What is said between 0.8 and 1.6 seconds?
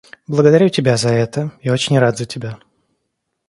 за это